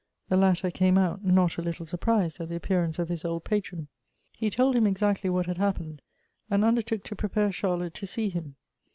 The 0.29 0.35
latter 0.35 0.71
came 0.71 0.97
out, 0.97 1.23
not 1.23 1.59
a 1.59 1.61
little 1.61 1.85
surprised 1.85 2.39
at 2.41 2.49
the 2.49 2.55
appearance 2.55 2.97
of 2.97 3.07
his 3.07 3.23
old 3.23 3.43
patron. 3.43 3.87
He 4.31 4.49
told 4.49 4.75
him 4.75 4.87
exactly 4.87 5.29
what 5.29 5.45
had 5.45 5.59
happened, 5.59 6.01
and 6.49 6.65
undertook 6.65 7.03
to 7.03 7.15
prepare 7.15 7.51
Charlotte 7.51 7.93
to 7.93 8.07
see 8.07 8.29
him. 8.29 8.55